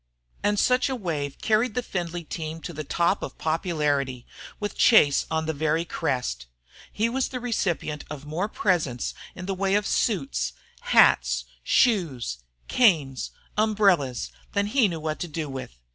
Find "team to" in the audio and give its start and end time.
2.23-2.73